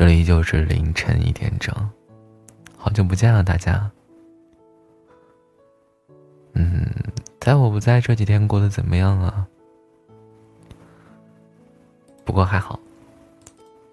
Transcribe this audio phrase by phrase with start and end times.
[0.00, 1.74] 这里依旧是凌晨一点整，
[2.74, 3.90] 好久不见啊，大家。
[6.54, 6.86] 嗯，
[7.38, 9.46] 在我不在这几天过得怎么样啊？
[12.24, 12.80] 不过还好，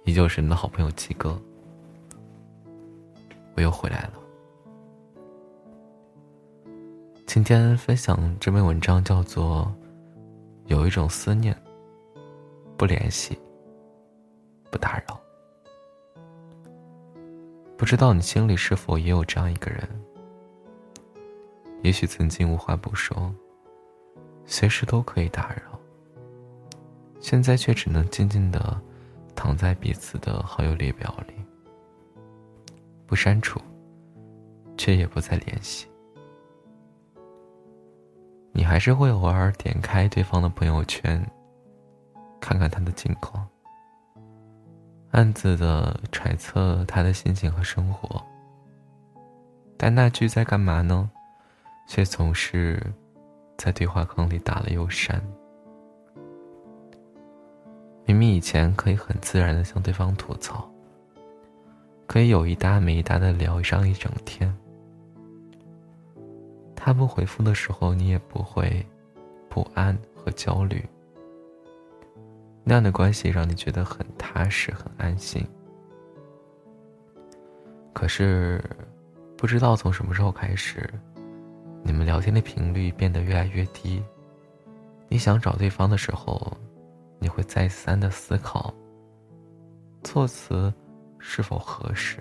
[0.05, 1.37] 依旧是你的好朋友七哥，
[3.55, 4.13] 我又回来了。
[7.25, 9.69] 今天分享这篇文章叫做
[10.67, 11.53] 《有一种思念，
[12.77, 13.37] 不联系，
[14.71, 15.13] 不打扰》。
[17.77, 19.87] 不知道你心里是否也有这样一个人？
[21.83, 23.31] 也许曾经无话不说，
[24.45, 25.79] 随时都可以打扰，
[27.19, 28.81] 现在却只能静静的
[29.35, 31.35] 躺在彼此的好友列表里，
[33.05, 33.61] 不删除，
[34.75, 35.87] 却也不再联系。
[38.53, 41.23] 你还是会偶尔点开对方的朋友圈，
[42.41, 43.47] 看看他的近况。
[45.17, 48.23] 暗自的揣测他的心情和生活，
[49.75, 51.09] 但那句在干嘛呢，
[51.87, 52.79] 却总是
[53.57, 55.19] 在对话框里打了又删。
[58.05, 60.69] 明明以前可以很自然的向对方吐槽，
[62.05, 64.55] 可以有一搭没一搭的聊上一整天，
[66.75, 68.85] 他不回复的时候，你也不会
[69.49, 70.87] 不安和焦虑。
[72.69, 75.41] 那样的关系让你觉得很踏实、很安心。
[77.93, 78.61] 可是，
[79.37, 80.93] 不知道从什么时候开始，
[81.81, 84.03] 你们聊天的频率变得越来越低。
[85.07, 86.57] 你想找对方的时候，
[87.19, 88.73] 你会再三的思考
[90.03, 90.71] 措辞
[91.19, 92.19] 是否合适；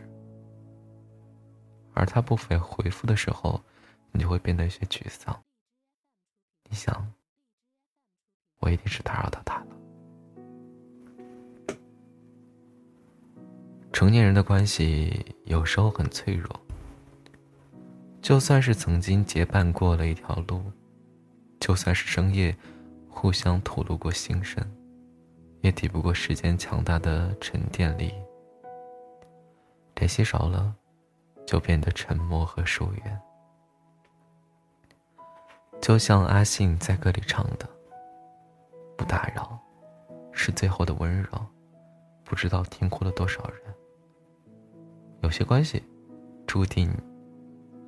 [1.93, 3.61] 而他不回回复的时候，
[4.13, 5.37] 你就会变得有些沮丧。
[6.71, 7.13] 你想，
[8.61, 9.67] 我一定是打扰到他了。
[13.97, 16.51] 成年人的关系有时候很脆弱，
[18.21, 20.63] 就算是曾经结伴过了一条路，
[21.59, 22.55] 就算是深夜
[23.09, 24.63] 互相吐露过心声，
[25.63, 28.13] 也抵不过时间强大的沉淀力。
[29.95, 30.75] 联系少了，
[31.47, 33.21] 就变得沉默和疏远。
[35.81, 37.67] 就像阿信在歌里唱的
[38.95, 39.59] ：“不打扰，
[40.33, 41.29] 是最后的温柔。”
[42.25, 43.75] 不知道听哭了多少人。
[45.23, 45.83] 有些关系，
[46.47, 46.91] 注定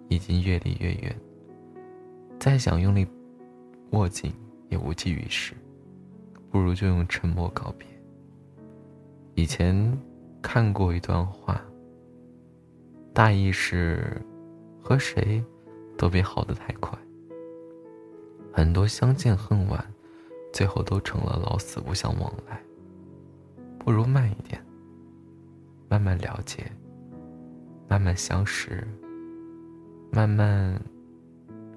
[0.08, 1.16] 已经越离越远。
[2.38, 3.06] 再想用力
[3.90, 4.32] 握紧，
[4.68, 5.54] 也无济于事，
[6.50, 7.86] 不如就用沉默告别。
[9.34, 9.98] 以前
[10.42, 11.60] 看过一段话，
[13.12, 14.20] 大意是：
[14.80, 15.44] 和谁
[15.96, 16.98] 都别好得太快。
[18.52, 19.84] 很多相见恨晚，
[20.52, 22.60] 最后都成了老死不相往来。
[23.78, 24.64] 不如慢一点，
[25.88, 26.70] 慢慢了解。
[27.88, 28.86] 慢慢相识，
[30.12, 30.78] 慢慢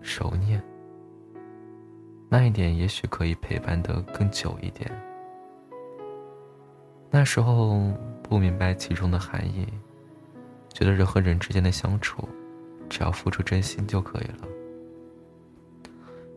[0.02, 0.62] 熟念。
[2.30, 4.92] 慢一点，也许可以陪伴的更久一点。
[7.10, 9.68] 那时候不明白其中的含义，
[10.74, 12.28] 觉得人和人之间的相处，
[12.90, 14.48] 只要付出真心就可以了。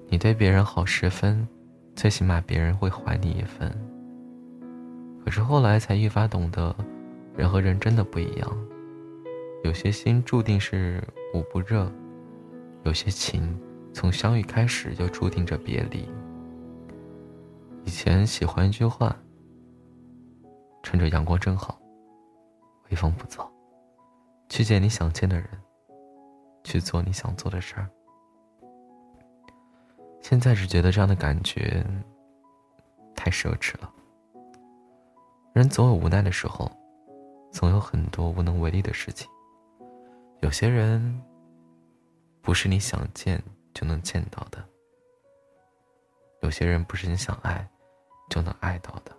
[0.08, 1.46] 你对别人好十分，
[1.94, 3.70] 最起码别人会还你一分。
[5.24, 6.74] 可是后来才愈发懂得，
[7.36, 8.56] 人和人真的不一样。
[9.64, 11.02] 有些心注定是
[11.32, 11.90] 捂不热，
[12.84, 13.58] 有些情
[13.94, 16.06] 从相遇开始就注定着别离。
[17.82, 19.16] 以前喜欢一句话
[20.84, 21.80] ：“趁着阳光正好，
[22.90, 23.48] 微风不燥，
[24.50, 25.48] 去见你想见的人，
[26.62, 27.88] 去做你想做的事儿。”
[30.20, 31.82] 现在只觉得这样的感觉
[33.14, 33.90] 太奢侈了。
[35.54, 36.70] 人总有无奈的时候，
[37.50, 39.26] 总有很多无能为力的事情。
[40.40, 41.22] 有些人
[42.42, 44.62] 不是你想见就能见到的，
[46.42, 47.66] 有些人不是你想爱
[48.28, 49.16] 就能爱到的。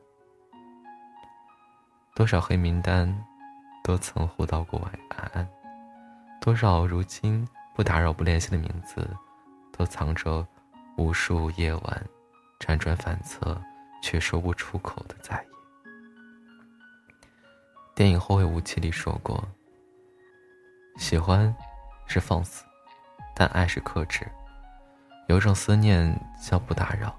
[2.13, 3.11] 多少黑名单
[3.83, 5.49] 都曾互道过晚安，
[6.39, 7.45] 多少如今
[7.75, 9.09] 不打扰、不联系的名字，
[9.73, 10.47] 都藏着
[10.95, 12.05] 无数夜晚
[12.59, 13.59] 辗转反侧
[14.01, 15.47] 却说不出口的在意。
[17.95, 19.43] 电影《后会无期》里说过。
[20.97, 21.53] 喜欢
[22.05, 22.63] 是放肆，
[23.35, 24.25] 但爱是克制。
[25.27, 27.13] 有种思念叫不打扰，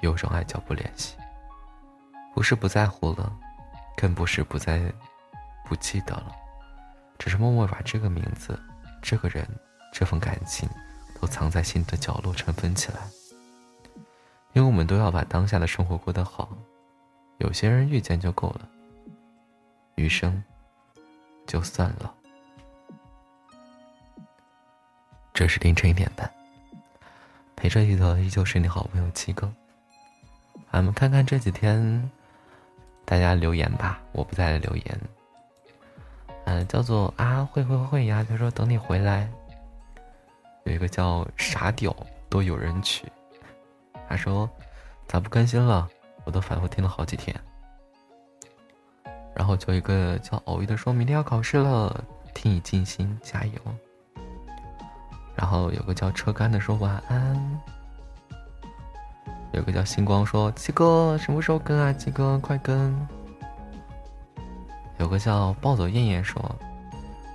[0.00, 1.16] 有种爱叫不联系。
[2.34, 3.32] 不是不在乎了，
[3.96, 4.80] 更不是不再
[5.64, 6.32] 不记得了，
[7.18, 8.58] 只是默默把这个名字、
[9.02, 9.46] 这个人、
[9.92, 10.68] 这份感情
[11.20, 13.00] 都藏在心底的角落，尘封起来。
[14.54, 16.48] 因为我们都要把当下的生活过得好，
[17.38, 18.68] 有些人遇见就够了，
[19.96, 20.42] 余生
[21.46, 22.14] 就算了。
[25.38, 26.28] 这是凌晨一点半，
[27.54, 29.48] 陪着你的依旧是你好朋友七哥。
[30.72, 32.10] 俺们看看这几天
[33.04, 35.00] 大家留言吧，我不在的留言。
[36.46, 39.30] 嗯，叫做啊会会会呀，他说等你回来。
[40.64, 41.94] 有一个叫傻屌
[42.28, 43.06] 都有人娶，
[44.08, 44.50] 他说
[45.06, 45.88] 咋不更新了？
[46.24, 47.32] 我都反复听了好几天。
[49.36, 53.52] 然后就一个叫偶遇的说明天要考试了，听你静心，加油。
[55.38, 57.60] 然后有个叫车干的说晚安。
[59.52, 61.92] 有个叫星光说七哥什么时候更啊？
[61.92, 63.06] 七哥快更。
[64.98, 66.44] 有个叫暴走艳艳说。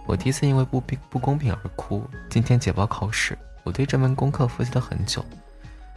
[0.06, 2.06] 我第一次因为不平不公平而哭。
[2.30, 5.24] 今天解包考试，我对这门功课复习了很久，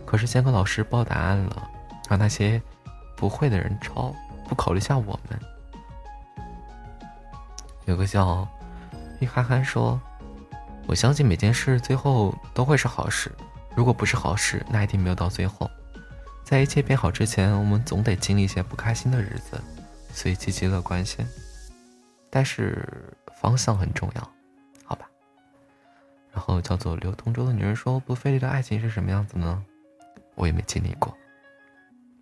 [0.05, 1.69] 可是监考老师报答案了，
[2.09, 2.63] 让那些
[3.17, 4.15] 不会的人抄，
[4.49, 5.41] 不考虑下我们。
[7.87, 8.47] 有个叫
[9.19, 10.01] 玉憨憨说
[10.87, 13.31] ：“我相信每件事最后都会是好事，
[13.77, 15.71] 如果不是好事，那一定没有到最后。
[16.45, 19.61] 在一切变好之前，我们总得经历一些不开心的日子，
[20.13, 21.27] 所以积极乐观些。
[22.31, 22.85] 但是。”
[23.39, 24.33] 方向很重要，
[24.83, 25.07] 好吧。
[26.33, 29.63] 然后叫做刘同舟的女人说：“不费力的爱情是什么样子呢？
[30.35, 31.15] 我也没经历过，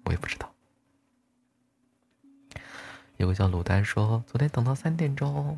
[0.04, 0.52] 我也不知道。”
[3.16, 5.56] 有个叫卤蛋说：“昨天等到三点钟，